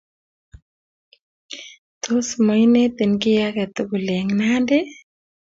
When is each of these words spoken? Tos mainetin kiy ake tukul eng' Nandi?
Tos 2.03 2.27
mainetin 2.45 3.11
kiy 3.21 3.41
ake 3.47 3.63
tukul 3.75 4.07
eng' 4.17 4.35
Nandi? 4.39 4.79